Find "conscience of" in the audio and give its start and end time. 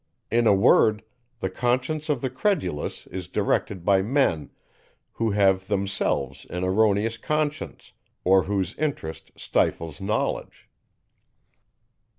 1.51-2.21